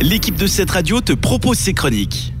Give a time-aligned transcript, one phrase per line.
[0.00, 2.32] l'équipe de cette radio te propose ses chroniques.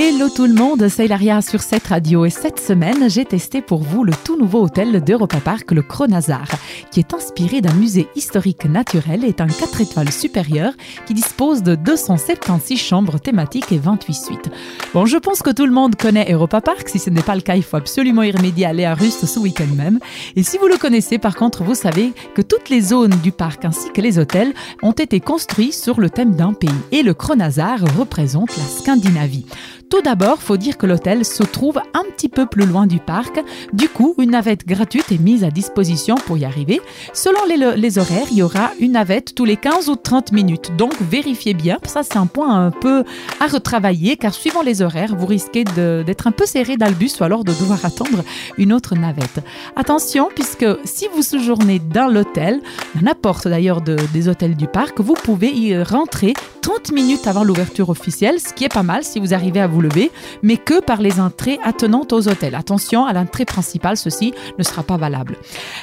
[0.00, 3.82] Hello tout le monde, c'est Hilaria sur cette radio et cette semaine, j'ai testé pour
[3.82, 6.46] vous le tout nouveau hôtel d'Europa Park, le Kronazar,
[6.92, 10.72] qui est inspiré d'un musée historique naturel et un 4 étoiles supérieur
[11.04, 14.50] qui dispose de 276 chambres thématiques et 28 suites.
[14.94, 17.40] Bon, je pense que tout le monde connaît Europa Park, si ce n'est pas le
[17.40, 19.98] cas, il faut absolument y remédier, aller à Rust ce week-end même.
[20.36, 23.64] Et si vous le connaissez, par contre, vous savez que toutes les zones du parc
[23.64, 27.80] ainsi que les hôtels ont été construits sur le thème d'un pays et le Kronazar
[27.98, 29.44] représente la Scandinavie.
[29.90, 33.42] Tout d'abord, faut dire que l'hôtel se trouve un petit peu plus loin du parc.
[33.72, 36.82] Du coup, une navette gratuite est mise à disposition pour y arriver.
[37.14, 40.76] Selon les, horaires, il y aura une navette tous les 15 ou 30 minutes.
[40.76, 41.78] Donc, vérifiez bien.
[41.84, 43.02] Ça, c'est un point un peu
[43.40, 47.18] à retravailler car suivant les horaires, vous risquez d'être un peu serré dans le bus
[47.20, 48.24] ou alors de devoir attendre
[48.58, 49.42] une autre navette.
[49.74, 52.60] Attention, puisque si vous séjournez dans l'hôtel,
[53.00, 56.34] n'importe d'ailleurs des hôtels du parc, vous pouvez y rentrer
[56.68, 59.80] 30 minutes avant l'ouverture officielle, ce qui est pas mal si vous arrivez à vous
[59.80, 60.10] lever,
[60.42, 62.54] mais que par les entrées attenantes aux hôtels.
[62.54, 65.36] Attention, à l'entrée principale, ceci ne sera pas valable.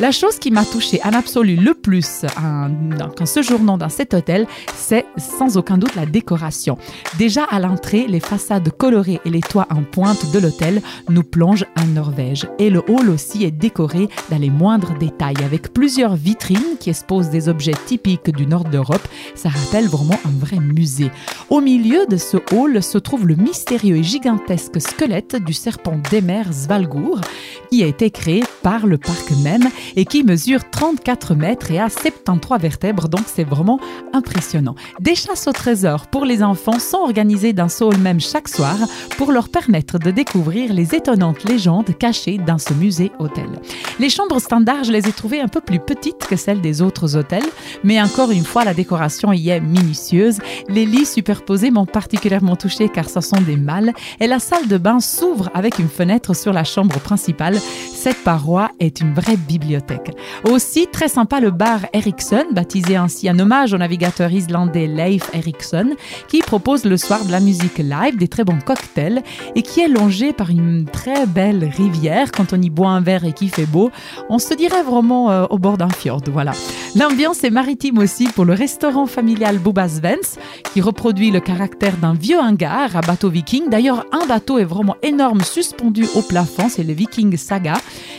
[0.00, 2.68] La chose qui m'a touché en absolu le plus en,
[3.24, 6.76] séjournant dans cet hôtel, c'est sans aucun doute la décoration.
[7.16, 11.64] Déjà à l'entrée, les façades colorées et les toits en pointe de l'hôtel nous plongent
[11.80, 12.46] en Norvège.
[12.58, 17.30] Et le hall aussi est décoré dans les moindres détails, avec plusieurs vitrines qui exposent
[17.30, 19.06] des objets typiques du nord d'Europe.
[19.34, 21.10] Ça rappelle vraiment un vrai musée.
[21.50, 26.20] Au milieu de ce hall se trouve le mystérieux et gigantesque squelette du serpent des
[26.20, 27.20] mers Svalgour,
[27.70, 31.88] qui a été créé par le parc même et qui mesure 34 mètres et a
[31.88, 33.78] 73 vertèbres, donc c'est vraiment
[34.12, 34.74] impressionnant.
[35.00, 38.76] Des chasses au trésor pour les enfants sont organisées dans ce hall même chaque soir
[39.16, 43.48] pour leur permettre de découvrir les étonnantes légendes cachées dans ce musée-hôtel.
[43.98, 47.16] Les chambres standards, je les ai trouvées un peu plus petites que celles des autres
[47.16, 47.44] hôtels,
[47.84, 50.38] mais encore une fois, la décoration y est minutieuse
[50.68, 54.78] les lits superposés m'ont particulièrement touché car ce sont des mâles et la salle de
[54.78, 57.58] bain s'ouvre avec une fenêtre sur la chambre principale.
[57.94, 60.12] Cette paroi est une vraie bibliothèque.
[60.44, 65.94] Aussi, très sympa le bar Ericsson, baptisé ainsi en hommage au navigateur islandais Leif Ericsson,
[66.28, 69.22] qui propose le soir de la musique live, des très bons cocktails
[69.54, 72.32] et qui est longé par une très belle rivière.
[72.32, 73.90] Quand on y boit un verre et qu'il fait beau,
[74.28, 76.22] on se dirait vraiment euh, au bord d'un fjord.
[76.32, 76.52] Voilà.
[76.94, 80.38] L'ambiance est maritime aussi pour le restaurant familial Bubas Vens
[80.72, 83.68] qui reproduit le caractère d'un vieux hangar à bateau viking.
[83.68, 87.74] D'ailleurs, un bateau est vraiment énorme suspendu au plafond, c'est le Viking Saga,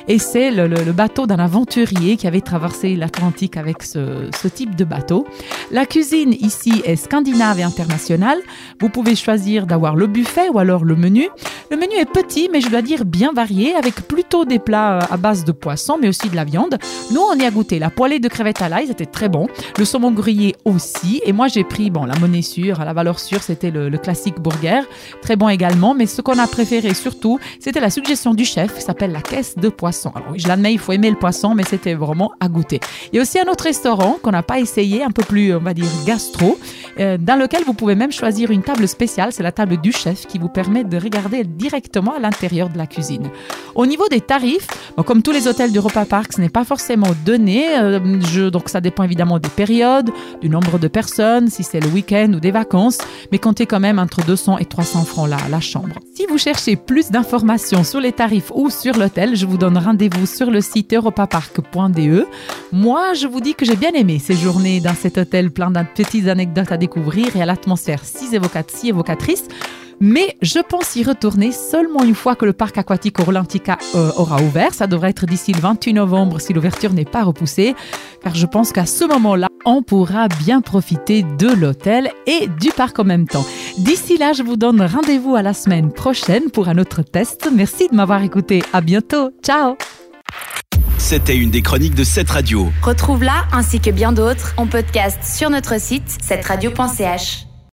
[0.07, 4.85] et c'est le, bateau d'un aventurier qui avait traversé l'Atlantique avec ce, ce type de
[4.85, 5.25] bateau.
[5.71, 8.37] La cuisine ici est scandinave et internationale.
[8.79, 11.29] Vous pouvez choisir d'avoir le buffet ou alors le menu.
[11.69, 15.17] Le menu est petit, mais je dois dire bien varié, avec plutôt des plats à
[15.17, 16.77] base de poisson, mais aussi de la viande.
[17.11, 19.47] Nous, on y a goûté la poêlée de crevettes à l'ail, c'était très bon.
[19.79, 21.21] Le saumon grillé aussi.
[21.25, 24.81] Et moi, j'ai pris, bon, la monnaie sûre, la valeur sûre, c'était le, classique burger.
[25.23, 25.95] Très bon également.
[25.95, 29.55] Mais ce qu'on a préféré surtout, c'était la suggestion du chef qui s'appelle la caisse
[29.57, 30.11] de poisson.
[30.13, 32.79] Alors je l'admets, il faut aimer le poisson, mais c'était vraiment à goûter.
[33.11, 35.59] Il y a aussi un autre restaurant qu'on n'a pas essayé, un peu plus, on
[35.59, 36.59] va dire, gastro,
[36.99, 39.31] euh, dans lequel vous pouvez même choisir une table spéciale.
[39.31, 42.85] C'est la table du chef qui vous permet de regarder directement à l'intérieur de la
[42.85, 43.31] cuisine.
[43.73, 44.67] Au niveau des tarifs,
[45.07, 47.79] comme tous les hôtels d'Europa Park, ce n'est pas forcément donné.
[47.79, 47.99] Euh,
[48.35, 50.11] donc ça dépend évidemment des périodes,
[50.41, 52.99] du nombre de personnes, si c'est le week-end ou des vacances,
[53.31, 55.95] mais comptez quand même entre 200 et 300 francs là, la chambre.
[56.15, 60.25] Si vous cherchez plus d'informations sur les tarifs ou sur l'hôtel, je vous donne rendez-vous
[60.25, 62.25] sur le site europapark.de.
[62.71, 66.27] Moi, je vous dis que j'ai bien aimé séjourner dans cet hôtel plein de petites
[66.27, 69.43] anecdotes à découvrir et à l'atmosphère si évocatrice
[69.99, 74.41] mais je pense y retourner seulement une fois que le parc aquatique Orlantica euh, aura
[74.41, 74.73] ouvert.
[74.73, 77.75] Ça devrait être d'ici le 28 novembre si l'ouverture n'est pas repoussée,
[78.23, 82.99] car je pense qu'à ce moment-là, on pourra bien profiter de l'hôtel et du parc
[82.99, 83.45] en même temps.
[83.77, 87.49] D'ici là, je vous donne rendez-vous à la semaine prochaine pour un autre test.
[87.53, 88.63] Merci de m'avoir écouté.
[88.73, 89.31] À bientôt.
[89.43, 89.75] Ciao.
[90.97, 92.67] C'était une des chroniques de cette radio.
[92.81, 97.46] Retrouve-la ainsi que bien d'autres en podcast sur notre site cette radio.ch.